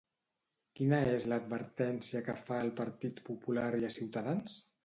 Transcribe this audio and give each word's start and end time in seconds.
Quina 0.79 1.01
és 1.09 1.25
l'advertència 1.33 2.23
que 2.31 2.37
fa 2.47 2.59
al 2.63 2.75
Partit 2.83 3.25
Popular 3.31 3.71
i 3.85 3.91
a 3.93 3.97
Ciutadans? 4.01 4.61